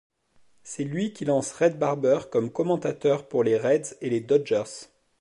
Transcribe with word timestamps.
C'est 0.63 0.83
lui 0.83 1.13
qui 1.13 1.25
lance 1.25 1.51
Red 1.51 1.77
Barber 1.77 2.21
comme 2.31 2.49
commentateur 2.49 3.27
pour 3.27 3.43
les 3.43 3.55
Reds 3.55 3.97
et 4.01 4.09
les 4.09 4.19
Dodgers. 4.19 4.63